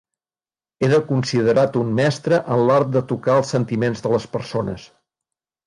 Era 0.87 0.97
considerat 1.09 1.77
un 1.83 1.91
mestre 1.99 2.41
en 2.57 2.63
l'art 2.71 2.91
de 2.97 3.05
tocar 3.13 3.37
els 3.43 3.55
sentiments 3.57 4.05
de 4.07 4.17
les 4.17 4.29
persones. 4.35 4.91